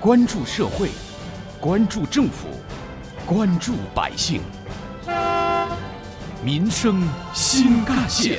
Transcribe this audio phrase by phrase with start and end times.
[0.00, 0.90] 关注社会，
[1.60, 2.46] 关注政府，
[3.26, 4.40] 关注百姓，
[6.40, 7.02] 民生
[7.34, 8.38] 新干线。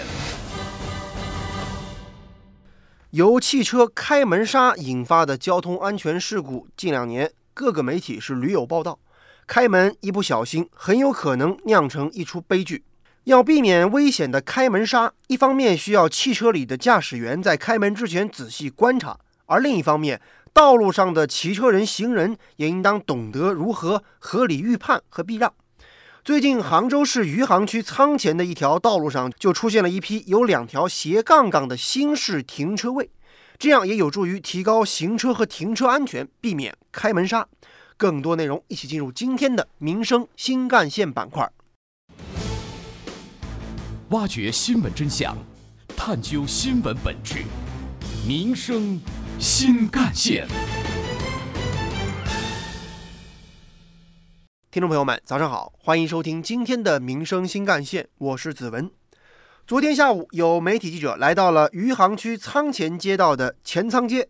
[3.10, 8.98] 由汽车开门刹引发的交通安全事故，近两年各个媒体是屡有报道。
[9.46, 12.86] 开门一不小心，很有可能酿成一出悲剧。
[13.26, 20.22] 要避免危险的开门刹，一方面需要汽车里的驾驶员在开门之前仔细观察，而另一方面，
[20.54, 25.54] 道路上的骑车人、行人也应当懂得如何合理预判和避让。
[26.24, 33.10] 最近，杭州市余杭区仓前的一条道路上就出现了一批有两条斜杠杠的新式停车位，
[33.58, 37.48] 这样也有助于提高行车和停车安全，避免开门杀。
[37.96, 41.50] 更多内容，一起进入今天的民生新干线板块。
[44.10, 45.38] 挖掘新闻真相，
[45.96, 47.44] 探究新闻本质，
[48.28, 49.00] 民生
[49.40, 50.46] 新干线。
[54.70, 58.92] 听众朋友们，早上好，欢迎收听今天的民生新干线，我是子文。
[59.66, 64.28] 昨天下午，有媒体记者来到了余杭区仓前街道的前仓街，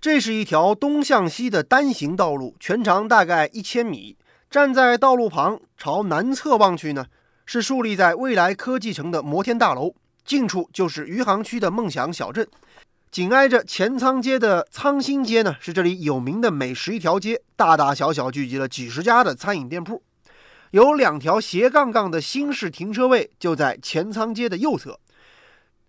[0.00, 4.16] 这是一条东向西的单行道路，全长大概一千米。
[4.48, 7.06] 站在道路旁，朝南侧望去呢。
[7.44, 12.46] 是竖立在未来科技城的摩天大楼，近处就是余杭区的梦想小镇。
[13.14, 20.02] 紧挨着前仓街的仓新街呢，是这里有名的美食一条街，大大小小聚集了几十家的餐饮店铺。
[20.72, 24.98] 有两条斜杠杠的新式停车位就在前仓街的右侧。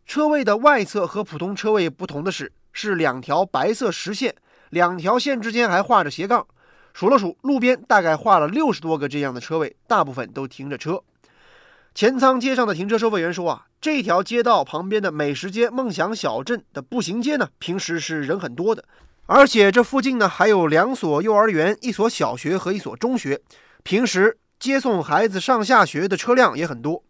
[0.06, 4.36] 车位的外侧和普通车位不同的是，是两条白色实线，
[4.70, 6.46] 两条线之间还画着斜杠。
[6.94, 11.02] 数了数，路边大概画了六十多个这样的车位，大部分都停着车。
[11.96, 18.84] 前仓街上的停车收费员说：“啊，这条街道旁边的美食街梦想小镇的步行街呢，平时是人很多的，
[19.28, 23.40] 而且这附近呢还有两所幼儿园、一所小学和一所中学，
[23.84, 27.02] 平时接送孩子上下学的车辆也很多。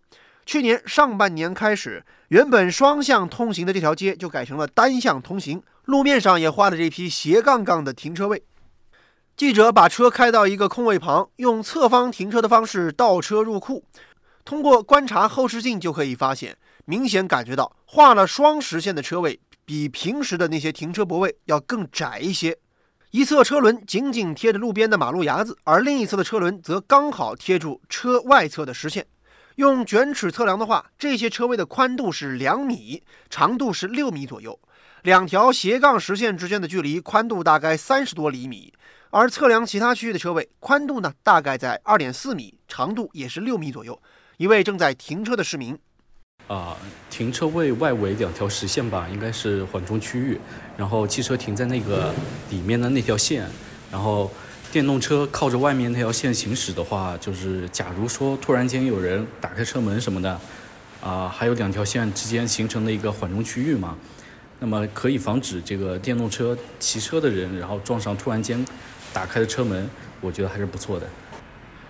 [0.46, 8.44] 去年上半年开始，原本双向通行的这条街就改成了单向通行，路面上也画了这批斜杠杠的停车位。
[9.36, 13.84] 记者把车开到一个空位旁，用侧方停车的方式倒车入库。”
[14.46, 22.56] 通过观察后视镜就可以发现，明显感觉到画了双实线的车位比平时的那些停车泊位要更窄一些。
[23.10, 29.08] 一侧车轮紧紧贴着路边的马路牙子，而另一侧的车轮则刚好贴住车外侧的实线。
[29.56, 33.02] 用卷尺测量的话，这些车位的宽度是两米，
[33.32, 34.60] 长度是六米左右。
[35.02, 38.72] 两条斜杠实线之间的距离，宽度大概三十多厘米。
[39.10, 44.00] 而测量其他区域的车位，宽度呢大概在二点四米，长度也是六米左右。
[44.38, 45.78] 一位正在停车的市民，
[46.48, 46.76] 啊，
[47.10, 50.38] 停车位外围两条实线吧，应该是缓冲区域，
[50.76, 52.14] 然后汽车停在那个
[52.50, 53.48] 里面的那条线，
[53.90, 54.30] 然后
[54.74, 60.38] 电动车靠着外面那条线行驶的话，就是假如说突然间有人打开车门什么的，
[61.02, 63.98] 啊，还有两条线之间形成的一个缓冲区域嘛，
[64.60, 68.66] 那么可以防止这个电动车骑车的人然后撞上突然间
[69.14, 71.08] 打开的车门，我觉得还是不错的。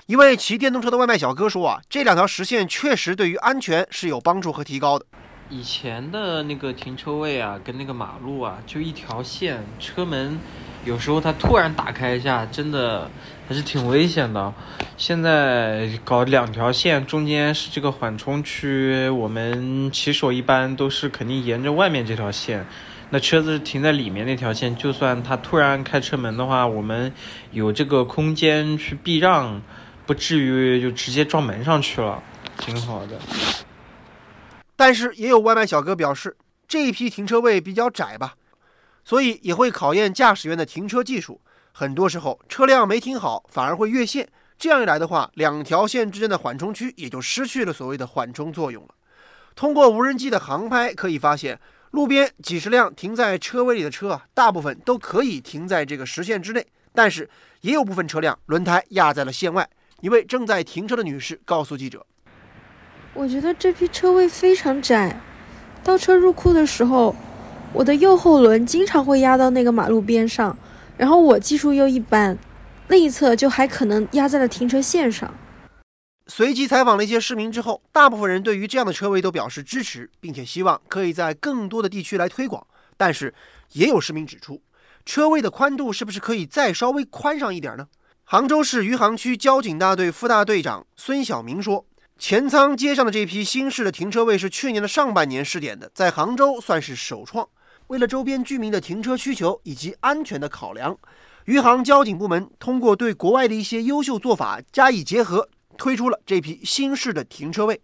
[0.07, 5.05] 一位骑电动车的外卖小哥说：“啊，这两条实线确实对于安全是有帮助和提高的。
[5.49, 10.39] 以前的那个停车位啊，跟那个马路啊，就一条线，车门
[10.83, 13.09] 有时候它突然打开一下，真的
[13.49, 14.53] 还是挺危险的。
[14.95, 22.63] 现在搞两条线，中间是这个缓冲区，我们骑手一般都是肯定沿着外面这条线，
[23.09, 27.11] 那车子停在里面那条线，就算他突然开车门的话，我们
[27.49, 29.59] 有这个空间去避让。”
[30.05, 32.21] 不至于就直接撞门上去了，
[32.57, 33.19] 挺好的。
[34.75, 36.35] 但是也有外卖小哥表示，
[36.67, 38.35] 这一批停车位比较窄吧，
[39.03, 41.41] 所以也会考验驾驶员的停车技术。
[41.71, 44.27] 很多时候车辆没停好，反而会越线。
[44.57, 48.89] 这样一来的话，两条线之间的缓冲区也就失去了所谓的缓冲作用了。
[49.55, 51.59] 通过无人机的航拍可以发现，
[51.91, 57.29] 路边几十辆停在车位里的车啊，大部分都可以停在这个实线之内，但是
[57.61, 59.69] 也有部分车辆轮胎压在了线外。
[60.05, 62.05] 一位正在停车的女士告诉记者
[63.15, 65.19] ：“我觉得这批车位非常窄，
[65.83, 67.15] 倒车入库的时候，
[67.73, 70.55] 我的右后轮经常会压到那个马路边上，
[70.95, 72.37] 然后我技术又一般，
[72.87, 75.33] 另一侧就还可能压在了停车线上。”
[76.29, 82.67] 随即采访了一些市民之后，大部分人对于这样的车位都表示支持，并且希望可以在更多的地区来推广。
[82.95, 83.33] 但是，
[83.71, 84.61] 也有市民指出，
[85.03, 87.87] 车位的宽度是不是可以再稍微宽上一点呢？
[88.27, 91.85] 杭州市余杭区交警大队副大队长孙晓明说
[92.17, 97.47] ：“前仓街上的这批新式的停车位是去年的上半年试点的，在杭州算是首创。
[97.85, 100.97] 为了周边居民的停车需求以及安全的考量，
[101.45, 105.47] 余杭交警部门通过对国外的一些优秀做法加以结合，
[105.77, 107.79] 推出了这批新式的停车位。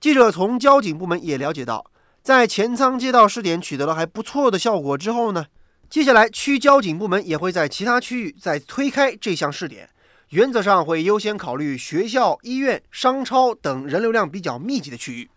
[0.00, 1.88] 记者从交警部门也了解到，
[2.20, 5.46] 在前仓街道试点取得了还不错的效果之后呢，
[5.90, 9.88] 接下来区交警部门也会在其他区域再推开这项试点，
[10.28, 15.30] 原则上会优先考虑学校、医院、商超等人流量比较密集的区域。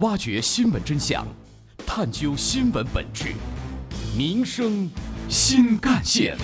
[0.00, 1.26] 挖掘新闻真相，
[1.86, 3.32] 探究新闻本质，
[4.14, 4.90] 民生
[5.30, 6.36] 新干线。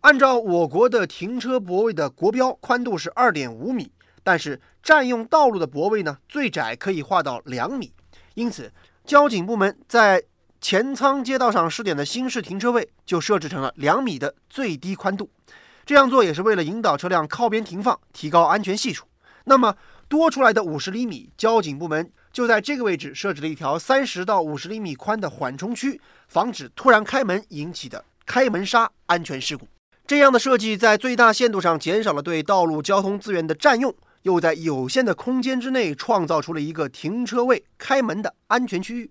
[0.00, 3.92] 按照我国的停车泊位的国标，宽度是二点五米，
[4.24, 7.92] 但是占用道路的泊位呢，最窄可以划到两米。
[8.34, 8.72] 因此，
[9.04, 10.24] 交警部门在
[10.60, 15.30] 前仓街道上试点的新式停车位就设置成了两米的最低宽度。
[15.86, 19.04] 这样做也是为了引导车辆靠边停放，提高安全系数。
[19.44, 19.76] 那么
[20.08, 29.68] 多出来的五十厘米，交警部门就在这个位置设置了一条三十到五十厘米宽的缓冲区，防止突然开门引起的开门杀安全事故。
[30.06, 33.94] 这样的设计在最大限度上减少了对道路交通资源的占用，
[34.24, 39.10] 又在有限的空间之内创造出了一个停车位开门的安全区域。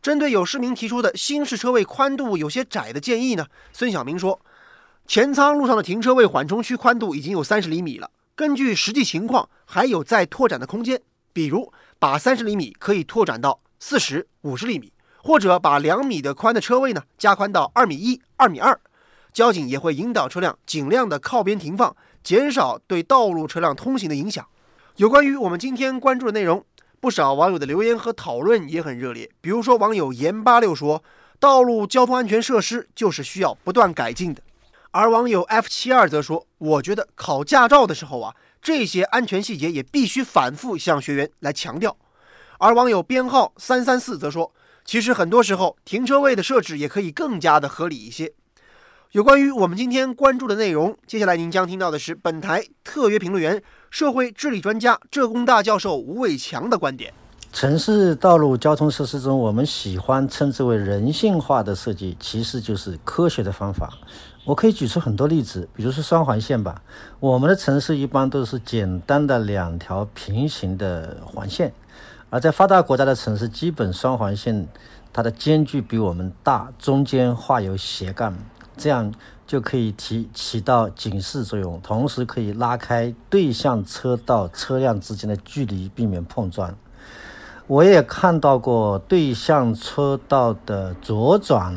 [0.00, 4.40] 针对有市民提出的新式车位宽度有些窄的建议呢，孙晓明说，
[5.06, 11.00] 前仓路上的停车位缓冲区宽度已经有三十厘米了，根据实际情况还有再拓展的空间，
[11.32, 14.92] 比如把三十厘米可以拓展到四十五十厘米，
[15.22, 18.80] 或者把两米的宽的车位呢加宽到二米一、二米二。
[19.32, 24.46] 交警也会引导车辆尽量的靠边停放，减少对道路车辆通行的影响。
[24.96, 26.64] 有关于我们今天关注的内容，
[27.00, 29.30] 不少网友的留言和讨论也很热烈。
[29.40, 31.02] 比如说，网友严八六说
[31.40, 34.42] ：“道路交通安全设施就是需要不断改进的。”
[34.92, 41.96] 而网友 F 七二则说：“我觉得考驾照的时候啊，这些安全细节也必须反复向学员来强调。”
[42.60, 44.52] 而网友编号三三四则说
[44.84, 48.34] ：“其实很多时候停车位的设置也可以更加的合理一些。”
[49.12, 57.12] 有关于我们今天关注的内容，接下来您将听到的是本台特约评论员、社会治理专家、浙工大教授吴伟强的观点。
[57.52, 63.92] 城市道路交通设施中，我们喜欢称之为人性化的设计，其实就是科学的方法。
[64.46, 66.80] 我可以举出很多例子，比如说双环线吧。
[67.20, 71.70] 我们的城市一般都是简单的两条平行的环线，
[72.30, 74.66] 而在发达国家的城市，基本双环线
[75.12, 78.34] 它的间距比我们大，中间画有斜杠。
[78.82, 79.14] 这样
[79.46, 86.74] 就可以提起到警示作用，同时可以拉开对向车道车辆之间的距离，避免碰撞。
[87.68, 91.72] 我也看到过对向车道的左转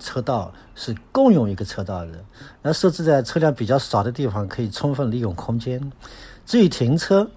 [0.00, 2.24] 车道是共用一个车道的，
[2.62, 5.92] 那设置在车辆比较少的地方，可以充分利用空间。
[6.46, 7.30] 至于停车，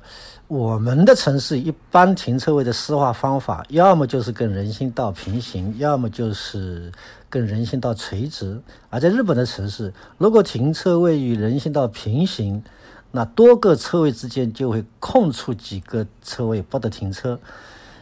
[0.49, 6.91] 我们的城市一般停车位的施划方法，要么就是跟人行道平行，要么就是
[7.29, 8.59] 跟人行道垂直。
[8.89, 12.63] 而在日本的城市，如果停车位与人行道平行，
[13.11, 17.39] 那多个车位之间就会空出几个车位不得停车，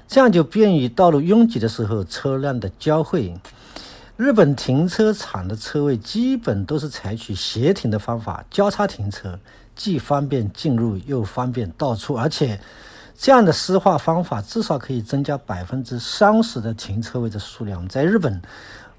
[0.07, 3.35] 这样就便于道路拥挤的时候车辆的交汇。
[4.15, 9.38] 日本停车场的车位基本都是采取斜停的方法，交叉停车。
[9.77, 12.59] 既方便进入又方便到出，而且
[13.16, 17.87] 这样的施划方法至少可以增加百分之三十的停车位的数量。
[17.87, 18.42] 在日本，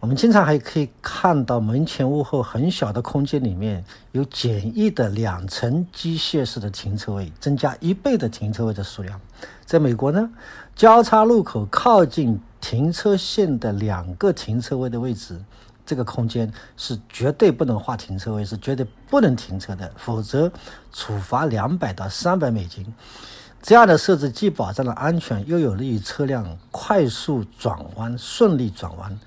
[0.00, 9.20] 我们经常还可以看到门前屋后很小的空间里面有简易的两层机械式的停车位，增加一倍的停车位的数量。
[9.66, 10.30] 在美国呢，
[10.76, 15.36] 交叉路口靠近停车线的两个停车位的位置。
[15.88, 20.52] 这个空间是绝对不能划停车位，是绝对不能停车的，否则
[20.92, 22.84] 处罚两百到三百美金。
[23.62, 29.18] 这样的设置既保障了安全，又有利于车辆快速转弯、顺利转弯。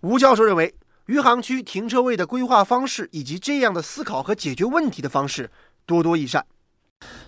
[0.00, 5.50] 吴教授认为，余杭区停车位的规划方式以及这样的思考和解决问题的方式
[5.84, 6.46] 多多益善。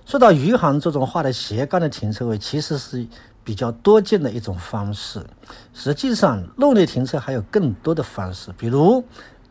[0.07, 3.07] 说到余杭这种画的斜杠的停车位，其实是。
[3.43, 5.25] 比较多见的一种方式，
[5.73, 9.03] 实际上路内停车还有更多的方式，比如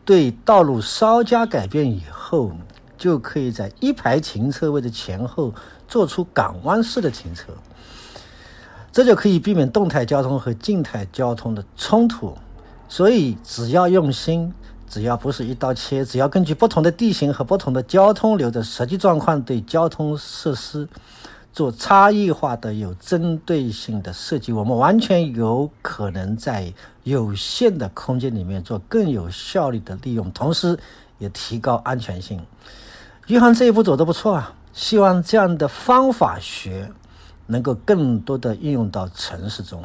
[0.04, 2.52] 对道路稍加改变以后，
[2.96, 5.52] 就可以在一排停车位的前后
[5.88, 7.52] 做出港湾式的停车，
[8.92, 12.36] 这就可以避免动态交通和静态交通的冲突。
[12.88, 14.52] 所以只要用心，
[14.88, 20.88] 只要不是一刀切，只要根据不同的地形和不同的交通流的实际状况对交通设施。
[21.52, 30.78] 做差异化的、有针对性的设计，我们完全有可能在有限的空间里面做更有效率的利用，同时
[31.18, 32.40] 也提高安全性。
[33.26, 36.90] 余杭这一步走得不错啊，希望这样的方法学
[37.46, 39.84] 能够更多的应用到城市中。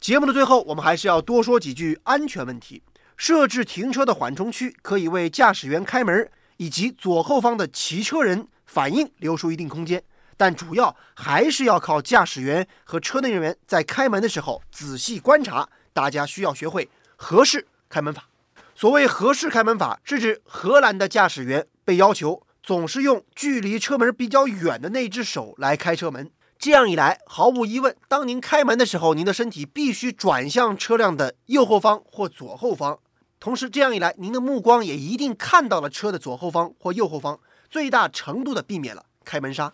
[0.00, 2.82] 节目的最后，我们还是要多说几句安全问题。
[3.16, 10.00] 设置停车的缓冲区，可以为驾驶员开门以及左后方的骑车人反应留出一定空间，
[10.38, 15.68] 但主要还是要靠驾驶员和车内人员在开门的时候仔细观察。
[15.92, 18.28] 大家需要学会合适开门法。
[18.76, 26.30] 所谓合适开门法，是指荷兰的驾驶员被要求总是用距离车门比较远的那只手来开车门。
[26.56, 33.00] 这样一来，毫无疑问，当您开门的时候，您的身体必须转向车辆的右后方或左后方。
[33.40, 39.72] 同时，这样一来，您的目光也一定看到了车的左后方或右后方，最大程度的避免了开门杀。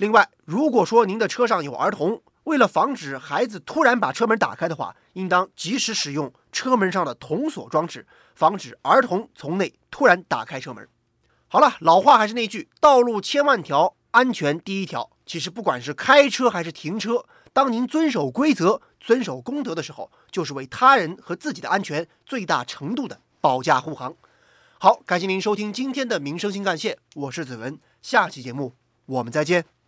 [0.00, 10.88] 另外，如果说您的车上有儿童，为了防止孩子突然把车门打开的话，应当及时使用车门上的童锁装置，防止儿童从内突然打开车门。
[11.48, 15.10] 好了，老话还是那句，道路千万条，安全第一条。
[15.26, 24.14] 其实，不管是开车还是停车，当您遵守规则、遵守公德的时候，就是为他人和自己的安全最大程度的保驾护航。
[24.78, 28.72] 好，感谢您收听今天的民生新干线，我是子文，下期节目
[29.04, 29.79] 我们再见。